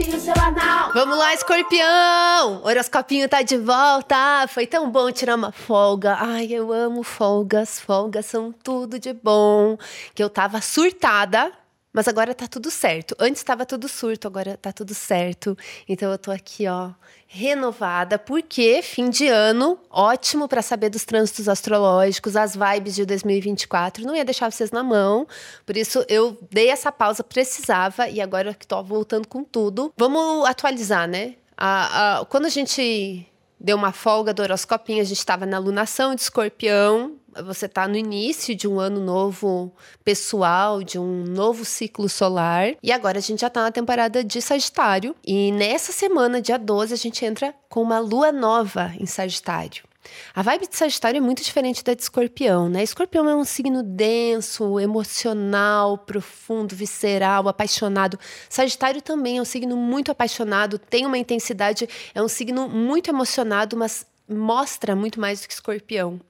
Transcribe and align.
horoscopinho. 0.00 0.92
Vamos 0.94 1.18
lá, 1.18 1.34
escorpião! 1.34 2.62
Horoscopinho 2.64 3.28
tá 3.28 3.42
de 3.42 3.56
volta! 3.56 4.46
Foi 4.48 4.66
tão 4.66 4.90
bom 4.90 5.10
tirar 5.10 5.34
uma 5.36 5.52
folga. 5.52 6.16
Ai, 6.18 6.46
eu 6.50 6.72
amo 6.72 7.02
folgas. 7.02 7.78
Folgas 7.80 8.26
são 8.26 8.52
tudo 8.52 8.98
de 8.98 9.12
bom. 9.12 9.76
Que 10.14 10.22
eu 10.22 10.30
tava 10.30 10.60
surtada 10.60 11.52
mas 11.92 12.06
agora 12.06 12.34
tá 12.34 12.46
tudo 12.46 12.70
certo. 12.70 13.14
Antes 13.18 13.40
estava 13.40 13.66
tudo 13.66 13.88
surto, 13.88 14.28
agora 14.28 14.56
tá 14.56 14.72
tudo 14.72 14.94
certo. 14.94 15.56
Então 15.88 16.10
eu 16.10 16.18
tô 16.18 16.30
aqui, 16.30 16.66
ó, 16.68 16.90
renovada, 17.26 18.18
porque 18.18 18.80
fim 18.82 19.10
de 19.10 19.26
ano, 19.26 19.78
ótimo 19.90 20.48
para 20.48 20.62
saber 20.62 20.88
dos 20.88 21.04
trânsitos 21.04 21.48
astrológicos, 21.48 22.36
as 22.36 22.54
vibes 22.54 22.94
de 22.94 23.04
2024. 23.04 24.06
Não 24.06 24.14
ia 24.14 24.24
deixar 24.24 24.50
vocês 24.50 24.70
na 24.70 24.82
mão. 24.82 25.26
Por 25.66 25.76
isso 25.76 26.04
eu 26.08 26.38
dei 26.50 26.70
essa 26.70 26.92
pausa, 26.92 27.24
precisava 27.24 28.08
e 28.08 28.20
agora 28.20 28.54
que 28.54 28.66
tô 28.66 28.80
voltando 28.82 29.26
com 29.26 29.42
tudo. 29.42 29.92
Vamos 29.96 30.48
atualizar, 30.48 31.08
né? 31.08 31.34
A, 31.56 32.20
a, 32.20 32.24
quando 32.24 32.46
a 32.46 32.48
gente 32.48 33.26
deu 33.60 33.76
uma 33.76 33.92
folga 33.92 34.32
do 34.32 34.42
horoscopinho, 34.42 35.02
a 35.02 35.04
gente 35.04 35.18
estava 35.18 35.44
na 35.44 35.58
lunação 35.58 36.14
de 36.14 36.22
escorpião, 36.22 37.16
você 37.44 37.66
está 37.66 37.86
no 37.86 37.96
início 37.96 38.54
de 38.54 38.66
um 38.66 38.80
ano 38.80 39.00
novo 39.00 39.72
pessoal, 40.04 40.82
de 40.82 40.98
um 40.98 41.24
novo 41.24 41.64
ciclo 41.64 42.08
solar. 42.08 42.74
E 42.82 42.92
agora 42.92 43.18
a 43.18 43.22
gente 43.22 43.40
já 43.40 43.46
está 43.46 43.62
na 43.62 43.70
temporada 43.70 44.22
de 44.24 44.40
Sagitário. 44.40 45.14
E 45.24 45.52
nessa 45.52 45.92
semana, 45.92 46.40
dia 46.40 46.58
12, 46.58 46.94
a 46.94 46.96
gente 46.96 47.24
entra 47.24 47.54
com 47.68 47.82
uma 47.82 47.98
lua 47.98 48.32
nova 48.32 48.92
em 48.98 49.06
Sagitário. 49.06 49.90
A 50.34 50.42
vibe 50.42 50.68
de 50.68 50.76
Sagitário 50.76 51.18
é 51.18 51.20
muito 51.20 51.42
diferente 51.42 51.84
da 51.84 51.94
de 51.94 52.02
Escorpião, 52.02 52.68
né? 52.68 52.82
Escorpião 52.82 53.28
é 53.28 53.34
um 53.34 53.44
signo 53.44 53.82
denso, 53.82 54.80
emocional, 54.80 55.98
profundo, 55.98 56.74
visceral, 56.74 57.48
apaixonado. 57.48 58.18
Sagitário 58.48 59.02
também 59.02 59.38
é 59.38 59.42
um 59.42 59.44
signo 59.44 59.76
muito 59.76 60.10
apaixonado, 60.10 60.78
tem 60.78 61.04
uma 61.04 61.18
intensidade, 61.18 61.88
é 62.14 62.22
um 62.22 62.28
signo 62.28 62.68
muito 62.68 63.10
emocionado, 63.10 63.76
mas 63.76 64.06
mostra 64.28 64.96
muito 64.96 65.20
mais 65.20 65.40
do 65.40 65.48
que 65.48 65.54
Escorpião. 65.54 66.20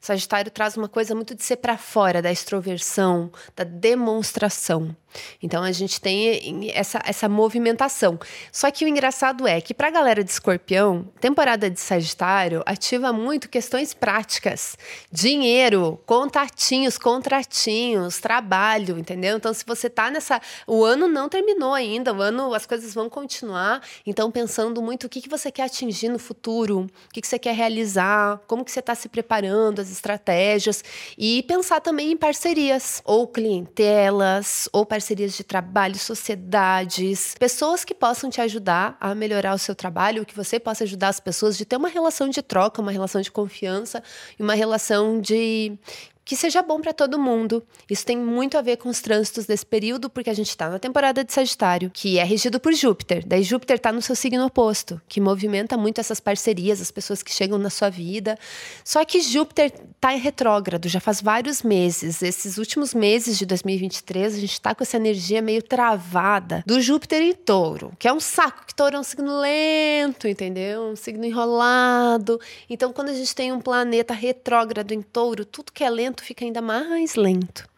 Sagitário 0.00 0.50
traz 0.50 0.76
uma 0.76 0.88
coisa 0.88 1.14
muito 1.14 1.34
de 1.34 1.42
ser 1.42 1.56
para 1.56 1.76
fora, 1.76 2.22
da 2.22 2.30
extroversão, 2.30 3.30
da 3.54 3.64
demonstração. 3.64 4.94
Então 5.42 5.62
a 5.62 5.72
gente 5.72 6.00
tem 6.00 6.70
essa, 6.74 7.00
essa 7.04 7.28
movimentação. 7.28 8.18
Só 8.52 8.70
que 8.70 8.84
o 8.84 8.88
engraçado 8.88 9.46
é 9.46 9.60
que 9.60 9.74
para 9.74 9.88
a 9.88 9.90
galera 9.90 10.22
de 10.22 10.30
escorpião, 10.30 11.08
temporada 11.20 11.70
de 11.70 11.80
Sagitário 11.80 12.62
ativa 12.66 13.12
muito 13.12 13.48
questões 13.48 13.94
práticas. 13.94 14.76
Dinheiro, 15.10 16.00
contatinhos, 16.06 16.98
contratinhos, 16.98 18.20
trabalho, 18.20 18.98
entendeu? 18.98 19.36
Então, 19.36 19.52
se 19.52 19.64
você 19.66 19.88
tá 19.88 20.10
nessa. 20.10 20.40
O 20.66 20.84
ano 20.84 21.08
não 21.08 21.28
terminou 21.28 21.74
ainda, 21.74 22.12
o 22.12 22.20
ano, 22.20 22.54
as 22.54 22.66
coisas 22.66 22.94
vão 22.94 23.08
continuar. 23.08 23.82
Então, 24.06 24.30
pensando 24.30 24.82
muito 24.82 25.04
o 25.04 25.08
que, 25.08 25.20
que 25.20 25.28
você 25.28 25.50
quer 25.50 25.64
atingir 25.64 26.08
no 26.08 26.18
futuro, 26.18 26.80
o 26.80 27.12
que, 27.12 27.20
que 27.20 27.26
você 27.26 27.38
quer 27.38 27.54
realizar, 27.54 28.40
como 28.46 28.64
que 28.64 28.70
você 28.70 28.80
está 28.80 28.94
se 28.94 29.08
preparando, 29.08 29.55
as 29.80 29.90
estratégias. 29.90 30.84
E 31.16 31.42
pensar 31.44 31.80
também 31.80 32.12
em 32.12 32.16
parcerias, 32.16 33.02
ou 33.04 33.26
clientelas, 33.26 34.68
ou 34.72 34.84
parcerias 34.84 35.06
parcerias 35.06 35.36
de 35.36 35.44
trabalho, 35.44 35.98
sociedades, 35.98 37.34
pessoas 37.38 37.84
que 37.84 37.94
possam 37.94 38.28
te 38.28 38.40
ajudar 38.40 38.96
a 39.00 39.14
melhorar 39.14 39.54
o 39.54 39.58
seu 39.58 39.74
trabalho, 39.74 40.26
que 40.26 40.34
você 40.34 40.58
possa 40.58 40.84
ajudar 40.84 41.08
as 41.08 41.20
pessoas 41.20 41.56
de 41.56 41.64
ter 41.64 41.76
uma 41.76 41.88
relação 41.88 42.28
de 42.28 42.42
troca, 42.42 42.82
uma 42.82 42.90
relação 42.90 43.20
de 43.20 43.30
confiança 43.30 44.02
e 44.38 44.42
uma 44.42 44.54
relação 44.54 45.20
de 45.20 45.78
que 46.26 46.34
seja 46.34 46.60
bom 46.60 46.80
para 46.80 46.92
todo 46.92 47.20
mundo. 47.20 47.62
Isso 47.88 48.04
tem 48.04 48.18
muito 48.18 48.58
a 48.58 48.60
ver 48.60 48.78
com 48.78 48.88
os 48.88 49.00
trânsitos 49.00 49.46
desse 49.46 49.64
período, 49.64 50.10
porque 50.10 50.28
a 50.28 50.34
gente 50.34 50.48
está 50.48 50.68
na 50.68 50.76
temporada 50.76 51.22
de 51.22 51.32
Sagitário, 51.32 51.88
que 51.88 52.18
é 52.18 52.24
regido 52.24 52.58
por 52.58 52.74
Júpiter. 52.74 53.24
Daí 53.24 53.44
Júpiter 53.44 53.76
está 53.76 53.92
no 53.92 54.02
seu 54.02 54.16
signo 54.16 54.44
oposto, 54.44 55.00
que 55.08 55.20
movimenta 55.20 55.76
muito 55.76 56.00
essas 56.00 56.18
parcerias, 56.18 56.80
as 56.80 56.90
pessoas 56.90 57.22
que 57.22 57.32
chegam 57.32 57.58
na 57.58 57.70
sua 57.70 57.88
vida. 57.88 58.36
Só 58.84 59.04
que 59.04 59.20
Júpiter 59.20 59.72
está 59.94 60.14
em 60.14 60.18
retrógrado 60.18 60.88
já 60.88 60.98
faz 60.98 61.22
vários 61.22 61.62
meses. 61.62 62.20
Esses 62.20 62.58
últimos 62.58 62.92
meses 62.92 63.38
de 63.38 63.46
2023, 63.46 64.34
a 64.34 64.38
gente 64.40 64.52
está 64.52 64.74
com 64.74 64.82
essa 64.82 64.96
energia 64.96 65.40
meio 65.40 65.62
travada 65.62 66.64
do 66.66 66.80
Júpiter 66.80 67.22
em 67.22 67.34
Touro, 67.34 67.92
que 68.00 68.08
é 68.08 68.12
um 68.12 68.18
saco, 68.18 68.66
que 68.66 68.74
Touro 68.74 68.96
é 68.96 68.98
um 68.98 69.04
signo 69.04 69.38
lento, 69.38 70.26
entendeu? 70.26 70.82
Um 70.90 70.96
signo 70.96 71.24
enrolado. 71.24 72.40
Então, 72.68 72.92
quando 72.92 73.10
a 73.10 73.14
gente 73.14 73.32
tem 73.32 73.52
um 73.52 73.60
planeta 73.60 74.12
retrógrado 74.12 74.90
em 74.90 75.02
Touro, 75.02 75.44
tudo 75.44 75.70
que 75.70 75.84
é 75.84 75.88
lento 75.88 76.15
fica 76.24 76.44
ainda 76.44 76.62
mais 76.62 77.14
lento. 77.14 77.68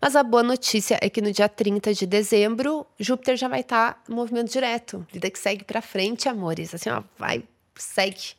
Mas 0.00 0.16
a 0.16 0.22
boa 0.22 0.42
notícia 0.42 0.98
é 1.00 1.08
que 1.08 1.20
no 1.20 1.32
dia 1.32 1.48
30 1.48 1.94
de 1.94 2.06
dezembro, 2.06 2.86
Júpiter 2.98 3.36
já 3.36 3.48
vai 3.48 3.60
estar 3.60 3.94
tá 3.94 4.12
movimento 4.12 4.50
direto. 4.50 5.06
Vida 5.12 5.30
que 5.30 5.38
segue 5.38 5.64
para 5.64 5.80
frente, 5.80 6.28
amores. 6.28 6.74
Assim, 6.74 6.90
ó, 6.90 7.02
vai, 7.16 7.44
segue 7.76 8.34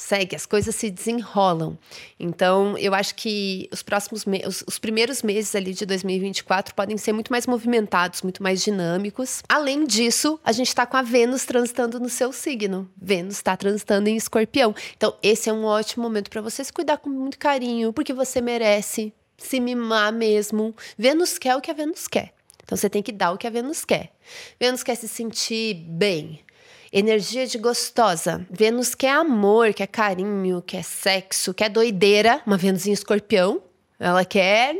segue, 0.00 0.34
as 0.34 0.46
coisas 0.46 0.74
se 0.74 0.90
desenrolam. 0.90 1.78
Então, 2.18 2.76
eu 2.78 2.94
acho 2.94 3.14
que 3.14 3.68
os 3.70 3.82
próximos 3.82 4.24
os, 4.46 4.64
os 4.66 4.78
primeiros 4.78 5.22
meses 5.22 5.54
ali 5.54 5.74
de 5.74 5.84
2024 5.84 6.74
podem 6.74 6.96
ser 6.96 7.12
muito 7.12 7.30
mais 7.30 7.46
movimentados, 7.46 8.22
muito 8.22 8.42
mais 8.42 8.62
dinâmicos. 8.62 9.42
Além 9.48 9.84
disso, 9.84 10.40
a 10.42 10.52
gente 10.52 10.68
está 10.68 10.86
com 10.86 10.96
a 10.96 11.02
Vênus 11.02 11.44
transitando 11.44 12.00
no 12.00 12.08
seu 12.08 12.32
signo. 12.32 12.90
Vênus 12.96 13.36
está 13.36 13.56
transitando 13.56 14.08
em 14.08 14.16
Escorpião. 14.16 14.74
Então, 14.96 15.14
esse 15.22 15.50
é 15.50 15.52
um 15.52 15.64
ótimo 15.64 16.02
momento 16.02 16.30
para 16.30 16.40
você 16.40 16.64
se 16.64 16.72
cuidar 16.72 16.96
com 16.98 17.10
muito 17.10 17.38
carinho, 17.38 17.92
porque 17.92 18.12
você 18.12 18.40
merece 18.40 19.12
se 19.36 19.60
mimar 19.60 20.12
mesmo. 20.12 20.74
Vênus 20.96 21.38
quer 21.38 21.56
o 21.56 21.60
que 21.60 21.70
a 21.70 21.74
Vênus 21.74 22.08
quer. 22.08 22.32
Então 22.62 22.76
você 22.76 22.88
tem 22.88 23.02
que 23.02 23.10
dar 23.10 23.32
o 23.32 23.38
que 23.38 23.46
a 23.46 23.50
Vênus 23.50 23.84
quer. 23.84 24.12
Vênus 24.58 24.84
quer 24.84 24.94
se 24.94 25.08
sentir 25.08 25.74
bem, 25.74 26.40
Energia 26.92 27.46
de 27.46 27.56
gostosa. 27.56 28.44
Vênus 28.50 28.96
quer 28.96 29.12
amor, 29.12 29.72
quer 29.72 29.86
carinho, 29.86 30.60
quer 30.60 30.82
sexo, 30.82 31.54
quer 31.54 31.68
doideira. 31.68 32.42
Uma 32.44 32.56
Vênus 32.56 32.84
em 32.84 32.92
escorpião. 32.92 33.62
Ela 33.96 34.24
quer 34.24 34.76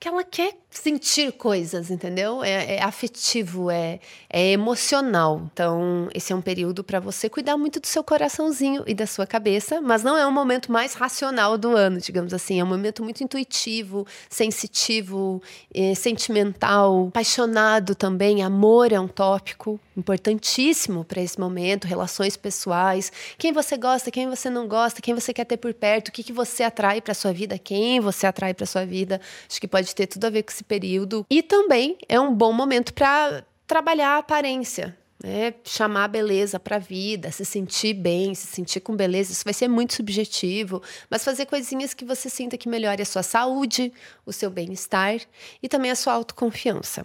que 0.00 0.08
ela 0.08 0.24
quer 0.24 0.54
sentir 0.78 1.32
coisas, 1.32 1.90
entendeu? 1.90 2.42
É, 2.42 2.76
é 2.76 2.82
afetivo, 2.82 3.70
é, 3.70 4.00
é 4.28 4.50
emocional. 4.50 5.48
Então, 5.52 6.08
esse 6.12 6.32
é 6.32 6.36
um 6.36 6.42
período 6.42 6.82
para 6.82 6.98
você 6.98 7.28
cuidar 7.28 7.56
muito 7.56 7.80
do 7.80 7.86
seu 7.86 8.02
coraçãozinho 8.02 8.82
e 8.86 8.92
da 8.92 9.06
sua 9.06 9.26
cabeça, 9.26 9.80
mas 9.80 10.02
não 10.02 10.18
é 10.18 10.26
um 10.26 10.32
momento 10.32 10.72
mais 10.72 10.94
racional 10.94 11.56
do 11.56 11.76
ano, 11.76 12.00
digamos 12.00 12.34
assim. 12.34 12.60
É 12.60 12.64
um 12.64 12.66
momento 12.66 13.02
muito 13.02 13.22
intuitivo, 13.22 14.06
sensitivo, 14.28 15.40
é, 15.72 15.94
sentimental, 15.94 17.06
apaixonado 17.08 17.94
também. 17.94 18.42
Amor 18.42 18.92
é 18.92 18.98
um 18.98 19.08
tópico 19.08 19.80
importantíssimo 19.96 21.04
para 21.04 21.22
esse 21.22 21.38
momento, 21.38 21.86
relações 21.86 22.36
pessoais, 22.36 23.12
quem 23.38 23.52
você 23.52 23.76
gosta, 23.76 24.10
quem 24.10 24.28
você 24.28 24.50
não 24.50 24.66
gosta, 24.66 25.00
quem 25.00 25.14
você 25.14 25.32
quer 25.32 25.44
ter 25.44 25.56
por 25.56 25.72
perto, 25.72 26.08
o 26.08 26.12
que, 26.12 26.22
que 26.22 26.32
você 26.32 26.64
atrai 26.64 27.00
para 27.00 27.14
sua 27.14 27.32
vida, 27.32 27.56
quem 27.58 28.00
você 28.00 28.26
atrai 28.26 28.52
para 28.52 28.66
sua 28.66 28.84
vida. 28.84 29.20
Acho 29.48 29.60
que 29.60 29.68
pode 29.68 29.94
ter 29.94 30.06
tudo 30.06 30.24
a 30.24 30.30
ver 30.30 30.42
com 30.42 30.50
esse 30.50 30.63
período. 30.66 31.26
E 31.30 31.42
também 31.42 31.96
é 32.08 32.18
um 32.18 32.34
bom 32.34 32.52
momento 32.52 32.92
para 32.92 33.44
trabalhar 33.66 34.16
a 34.16 34.18
aparência, 34.18 34.96
né? 35.22 35.54
chamar 35.64 36.04
a 36.04 36.08
beleza 36.08 36.60
para 36.60 36.76
a 36.76 36.78
vida, 36.78 37.30
se 37.30 37.44
sentir 37.44 37.94
bem, 37.94 38.34
se 38.34 38.46
sentir 38.46 38.80
com 38.80 38.94
beleza. 38.94 39.32
Isso 39.32 39.44
vai 39.44 39.54
ser 39.54 39.68
muito 39.68 39.94
subjetivo, 39.94 40.82
mas 41.08 41.24
fazer 41.24 41.46
coisinhas 41.46 41.94
que 41.94 42.04
você 42.04 42.28
sinta 42.28 42.58
que 42.58 42.68
melhore 42.68 43.02
a 43.02 43.06
sua 43.06 43.22
saúde, 43.22 43.92
o 44.26 44.32
seu 44.32 44.50
bem-estar 44.50 45.20
e 45.62 45.68
também 45.68 45.90
a 45.90 45.96
sua 45.96 46.12
autoconfiança. 46.12 47.04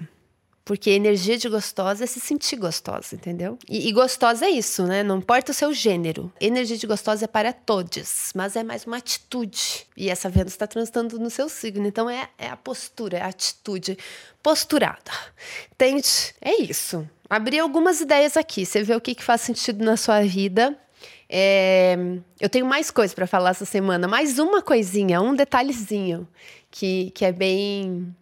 Porque 0.70 0.92
energia 0.92 1.36
de 1.36 1.50
gostosa 1.50 2.04
é 2.04 2.06
se 2.06 2.20
sentir 2.20 2.56
gostosa, 2.56 3.16
entendeu? 3.16 3.58
E, 3.68 3.90
e, 3.90 3.92
gostosa 3.92 4.46
é 4.46 4.52
isso, 4.52 4.86
né? 4.86 5.02
Não 5.02 5.18
importa 5.18 5.52
o 5.52 5.56
seu 5.56 5.74
gênero. 5.74 6.32
Energia 6.40 6.78
de 6.78 6.86
gostosa 6.86 7.26
é 7.26 7.28
para 7.28 7.52
todos, 7.52 8.32
mas 8.36 8.56
é 8.56 8.62
mais 8.62 8.86
uma 8.86 8.98
atitude. 8.98 9.88
E 9.98 10.12
essa 10.12 10.30
Vênus 10.30 10.54
está 10.54 10.68
transitando 10.68 11.18
no 11.18 11.32
seu 11.32 11.50
signo. 11.50 11.88
Então 11.88 12.08
é, 12.08 12.30
é 12.38 12.50
a 12.50 12.56
postura, 12.56 13.18
é 13.18 13.22
a 13.24 13.30
atitude 13.30 13.98
posturada. 14.44 15.12
Entende? 15.74 16.36
É 16.40 16.62
isso. 16.62 17.10
Abri 17.28 17.58
algumas 17.58 18.00
ideias 18.00 18.38
aqui. 18.38 18.64
Você 18.64 18.84
vê 18.84 18.96
o 18.96 19.02
que, 19.02 19.16
que 19.16 19.24
faz 19.24 19.42
sentido 19.42 19.84
na 19.84 19.98
sua 19.98 20.22
vida. 20.22 20.78
É, 21.28 21.98
eu 22.40 22.48
tenho 22.48 22.68
mais 22.68 22.92
coisas 22.92 23.16
para 23.16 23.26
falar 23.26 23.50
essa 23.50 23.66
semana, 23.66 24.08
mais 24.08 24.38
uma 24.38 24.62
coisinha, 24.62 25.20
um 25.20 25.34
detalhezinho 25.36 26.28
que, 26.70 27.10
que 27.16 27.26
é 27.26 27.32
bem 27.32 28.16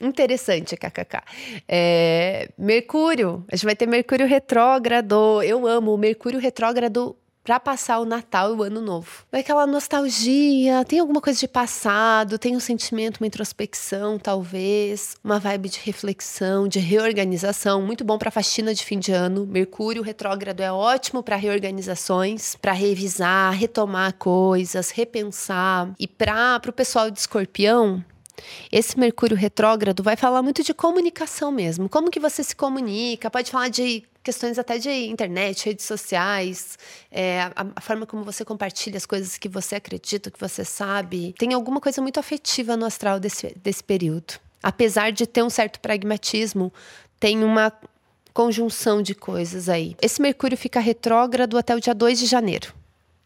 Interessante, 0.00 0.76
kkk. 0.76 1.22
É, 1.68 2.48
Mercúrio, 2.56 3.44
a 3.52 3.56
gente 3.56 3.66
vai 3.66 3.76
ter 3.76 3.86
Mercúrio 3.86 4.26
retrógrado. 4.26 5.42
Eu 5.42 5.66
amo 5.66 5.94
o 5.94 5.98
Mercúrio 5.98 6.40
retrógrado 6.40 7.16
para 7.42 7.58
passar 7.58 7.98
o 7.98 8.04
Natal 8.04 8.50
e 8.50 8.56
o 8.56 8.62
Ano 8.62 8.80
Novo. 8.80 9.24
Vai 9.32 9.40
aquela 9.40 9.66
nostalgia, 9.66 10.84
tem 10.84 10.98
alguma 11.00 11.20
coisa 11.20 11.38
de 11.38 11.48
passado, 11.48 12.38
tem 12.38 12.54
um 12.54 12.60
sentimento, 12.60 13.18
uma 13.18 13.26
introspecção, 13.26 14.18
talvez, 14.18 15.16
uma 15.24 15.38
vibe 15.38 15.68
de 15.70 15.80
reflexão, 15.80 16.68
de 16.68 16.78
reorganização, 16.78 17.82
muito 17.82 18.04
bom 18.04 18.18
para 18.18 18.30
faxina 18.30 18.74
de 18.74 18.84
fim 18.84 18.98
de 18.98 19.12
ano. 19.12 19.46
Mercúrio 19.46 20.02
retrógrado 20.02 20.60
é 20.60 20.70
ótimo 20.70 21.22
para 21.22 21.36
reorganizações, 21.36 22.54
para 22.56 22.72
revisar, 22.72 23.52
retomar 23.54 24.14
coisas, 24.14 24.90
repensar. 24.90 25.90
E 25.98 26.06
para 26.06 26.60
o 26.68 26.72
pessoal 26.72 27.10
de 27.10 27.18
Escorpião, 27.18 28.04
esse 28.70 28.98
Mercúrio 28.98 29.36
retrógrado 29.36 30.02
vai 30.02 30.16
falar 30.16 30.42
muito 30.42 30.62
de 30.62 30.74
comunicação 30.74 31.50
mesmo. 31.50 31.88
Como 31.88 32.10
que 32.10 32.20
você 32.20 32.42
se 32.42 32.54
comunica? 32.54 33.30
Pode 33.30 33.50
falar 33.50 33.68
de 33.68 34.04
questões 34.22 34.58
até 34.58 34.78
de 34.78 34.90
internet, 34.90 35.66
redes 35.66 35.84
sociais, 35.86 36.78
é, 37.10 37.42
a, 37.42 37.66
a, 37.76 37.80
forma 37.80 38.06
como 38.06 38.22
você 38.22 38.44
compartilha 38.44 38.96
as 38.96 39.06
coisas 39.06 39.38
que 39.38 39.48
você 39.48 39.76
acredita, 39.76 40.30
que 40.30 40.38
você 40.38 40.64
sabe. 40.64 41.34
Tem 41.38 41.54
alguma 41.54 41.80
coisa 41.80 42.02
muito 42.02 42.20
afetiva 42.20 42.76
no 42.76 42.84
astral 42.84 43.18
desse, 43.18 43.54
desse 43.62 43.82
período. 43.82 44.34
Apesar 44.62 45.10
de 45.10 45.26
ter 45.26 45.42
um 45.42 45.50
certo 45.50 45.80
pragmatismo, 45.80 46.72
tem 47.18 47.42
uma 47.42 47.72
conjunção 48.32 49.02
de 49.02 49.14
coisas 49.14 49.68
aí. 49.68 49.96
Esse 50.00 50.20
Mercúrio 50.20 50.56
fica 50.56 50.80
retrógrado 50.80 51.56
até 51.58 51.74
o 51.74 51.80
dia 51.80 51.94
2 51.94 52.18
de 52.18 52.26
janeiro. 52.26 52.74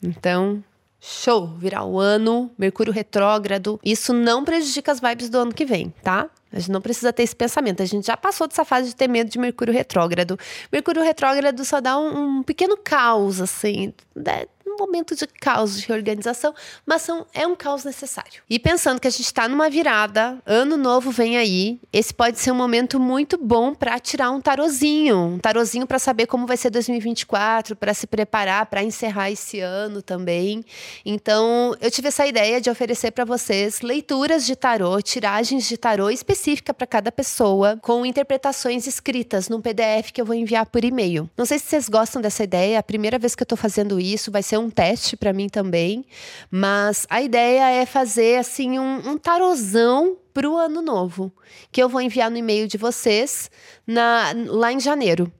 Então, 0.02 0.62
show, 1.04 1.46
virar 1.58 1.84
o 1.84 2.00
ano, 2.00 2.50
Mercúrio 2.58 2.92
retrógrado. 2.92 3.78
Isso 3.84 4.12
não 4.14 4.44
prejudica 4.44 4.90
as 4.90 5.00
vibes 5.00 5.28
do 5.28 5.38
ano 5.38 5.52
que 5.52 5.66
vem, 5.66 5.92
tá? 6.02 6.30
A 6.54 6.60
gente 6.60 6.70
não 6.70 6.80
precisa 6.80 7.12
ter 7.12 7.24
esse 7.24 7.34
pensamento. 7.34 7.82
A 7.82 7.86
gente 7.86 8.06
já 8.06 8.16
passou 8.16 8.46
dessa 8.46 8.64
fase 8.64 8.88
de 8.88 8.96
ter 8.96 9.08
medo 9.08 9.28
de 9.28 9.38
Mercúrio 9.38 9.74
retrógrado. 9.74 10.38
Mercúrio 10.72 11.02
retrógrado 11.02 11.64
só 11.64 11.80
dá 11.80 11.98
um, 11.98 12.38
um 12.38 12.42
pequeno 12.42 12.76
caos, 12.76 13.40
assim. 13.40 13.92
Né? 14.14 14.44
um 14.74 14.76
momento 14.78 15.14
de 15.14 15.26
caos, 15.26 15.80
de 15.80 15.86
reorganização, 15.86 16.54
mas 16.84 17.02
são, 17.02 17.26
é 17.32 17.46
um 17.46 17.54
caos 17.54 17.84
necessário. 17.84 18.42
E 18.50 18.58
pensando 18.58 19.00
que 19.00 19.06
a 19.06 19.10
gente 19.10 19.26
está 19.26 19.48
numa 19.48 19.70
virada, 19.70 20.38
ano 20.44 20.76
novo 20.76 21.10
vem 21.10 21.36
aí, 21.38 21.80
esse 21.92 22.12
pode 22.12 22.38
ser 22.38 22.50
um 22.50 22.56
momento 22.56 22.98
muito 22.98 23.38
bom 23.38 23.74
para 23.74 23.98
tirar 23.98 24.30
um 24.30 24.40
tarozinho, 24.40 25.16
um 25.16 25.38
tarozinho 25.38 25.86
para 25.86 25.98
saber 25.98 26.26
como 26.26 26.46
vai 26.46 26.56
ser 26.56 26.70
2024, 26.70 27.76
para 27.76 27.94
se 27.94 28.06
preparar 28.06 28.66
para 28.66 28.82
encerrar 28.82 29.30
esse 29.30 29.60
ano 29.60 30.02
também. 30.02 30.64
Então, 31.04 31.74
eu 31.80 31.90
tive 31.90 32.08
essa 32.08 32.26
ideia 32.26 32.60
de 32.60 32.68
oferecer 32.68 33.12
para 33.12 33.24
vocês 33.24 33.80
leituras 33.80 34.44
de 34.44 34.56
tarô, 34.56 35.00
tiragens 35.00 35.68
de 35.68 35.76
tarô 35.76 36.10
específica 36.44 36.74
para 36.74 36.86
cada 36.86 37.10
pessoa, 37.10 37.78
com 37.80 38.04
interpretações 38.04 38.86
escritas 38.86 39.48
num 39.48 39.62
PDF 39.62 40.10
que 40.12 40.20
eu 40.20 40.26
vou 40.26 40.34
enviar 40.34 40.66
por 40.66 40.84
e-mail. 40.84 41.28
Não 41.36 41.46
sei 41.46 41.58
se 41.58 41.66
vocês 41.66 41.88
gostam 41.88 42.20
dessa 42.20 42.44
ideia, 42.44 42.74
é 42.74 42.78
a 42.78 42.82
primeira 42.82 43.18
vez 43.18 43.34
que 43.34 43.42
eu 43.42 43.46
estou 43.46 43.56
fazendo 43.56 43.98
isso, 43.98 44.30
vai 44.30 44.42
ser 44.42 44.58
um 44.58 44.68
teste 44.68 45.16
para 45.16 45.32
mim 45.32 45.48
também, 45.48 46.04
mas 46.50 47.06
a 47.08 47.22
ideia 47.22 47.70
é 47.70 47.86
fazer 47.86 48.38
assim 48.38 48.78
um, 48.78 49.10
um 49.10 49.18
tarozão 49.18 50.18
para 50.34 50.48
o 50.48 50.56
ano 50.56 50.82
novo, 50.82 51.32
que 51.72 51.82
eu 51.82 51.88
vou 51.88 52.00
enviar 52.00 52.30
no 52.30 52.36
e-mail 52.36 52.68
de 52.68 52.76
vocês 52.76 53.50
na, 53.86 54.34
lá 54.46 54.72
em 54.72 54.80
janeiro. 54.80 55.32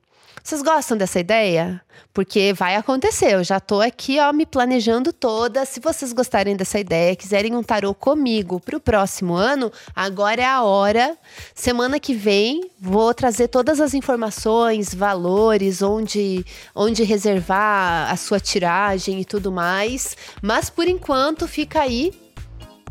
Vocês 0.45 0.61
gostam 0.61 0.95
dessa 0.95 1.19
ideia? 1.19 1.81
Porque 2.13 2.53
vai 2.53 2.75
acontecer. 2.75 3.33
Eu 3.33 3.43
já 3.43 3.59
tô 3.59 3.81
aqui, 3.81 4.19
ó, 4.19 4.31
me 4.31 4.45
planejando 4.45 5.11
toda. 5.11 5.65
Se 5.65 5.79
vocês 5.79 6.13
gostarem 6.13 6.55
dessa 6.55 6.77
ideia, 6.77 7.15
quiserem 7.15 7.55
um 7.55 7.63
tarô 7.63 7.95
comigo 7.95 8.59
para 8.59 8.77
o 8.77 8.79
próximo 8.79 9.33
ano, 9.33 9.71
agora 9.95 10.43
é 10.43 10.45
a 10.45 10.61
hora. 10.61 11.17
Semana 11.55 11.99
que 11.99 12.13
vem 12.13 12.69
vou 12.79 13.11
trazer 13.11 13.47
todas 13.47 13.81
as 13.81 13.95
informações, 13.95 14.93
valores, 14.93 15.81
onde, 15.81 16.45
onde 16.75 17.01
reservar 17.01 18.11
a 18.11 18.15
sua 18.15 18.39
tiragem 18.39 19.21
e 19.21 19.25
tudo 19.25 19.51
mais. 19.51 20.15
Mas 20.43 20.69
por 20.69 20.87
enquanto 20.87 21.47
fica 21.47 21.81
aí 21.81 22.13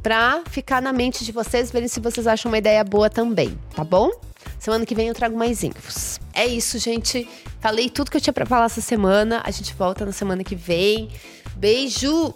para 0.02 0.42
ficar 0.50 0.82
na 0.82 0.92
mente 0.92 1.24
de 1.24 1.30
vocês, 1.30 1.70
verem 1.70 1.86
se 1.86 2.00
vocês 2.00 2.26
acham 2.26 2.50
uma 2.50 2.58
ideia 2.58 2.82
boa 2.82 3.08
também, 3.08 3.56
tá 3.76 3.84
bom? 3.84 4.10
Semana 4.64 4.86
que 4.86 4.94
vem 4.94 5.08
eu 5.08 5.14
trago 5.14 5.36
mais 5.36 5.62
infos. 5.62 6.18
É 6.32 6.46
isso, 6.46 6.78
gente. 6.78 7.28
Falei 7.60 7.90
tudo 7.90 8.10
que 8.10 8.16
eu 8.16 8.20
tinha 8.20 8.32
para 8.32 8.46
falar 8.46 8.64
essa 8.64 8.80
semana. 8.80 9.42
A 9.44 9.50
gente 9.50 9.74
volta 9.74 10.06
na 10.06 10.12
semana 10.12 10.42
que 10.42 10.56
vem. 10.56 11.10
Beijo! 11.54 12.34